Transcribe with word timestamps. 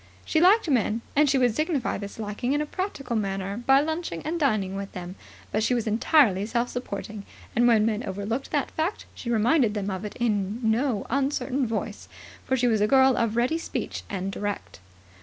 She 0.25 0.41
liked 0.41 0.67
men, 0.67 1.01
and 1.15 1.29
she 1.29 1.37
would 1.37 1.55
signify 1.55 1.99
this 1.99 2.17
liking 2.17 2.53
in 2.53 2.59
a 2.61 2.65
practical 2.65 3.15
manner 3.15 3.57
by 3.67 3.81
lunching 3.81 4.23
and 4.23 4.39
dining 4.39 4.75
with 4.75 4.93
them, 4.93 5.13
but 5.51 5.61
she 5.61 5.75
was 5.75 5.85
entirely 5.85 6.43
self 6.47 6.69
supporting, 6.69 7.23
and 7.55 7.67
when 7.67 7.85
men 7.85 8.03
overlooked 8.03 8.49
that 8.49 8.71
fact 8.71 9.05
she 9.13 9.29
reminded 9.29 9.75
them 9.75 9.91
of 9.91 10.03
it 10.03 10.15
in 10.19 10.59
no 10.63 11.05
uncertain 11.11 11.67
voice; 11.67 12.09
for 12.43 12.57
she 12.57 12.65
was 12.65 12.81
a 12.81 12.87
girl 12.87 13.15
of 13.15 13.35
ready 13.35 13.59
speech 13.59 14.01
and 14.09 14.31
direct. 14.31 14.79